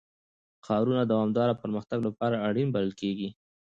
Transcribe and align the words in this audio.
ښارونه 0.65 1.01
د 1.05 1.09
دوامداره 1.11 1.59
پرمختګ 1.61 1.99
لپاره 2.07 2.43
اړین 2.47 2.67
بلل 2.75 2.91
کېږي. 3.01 3.29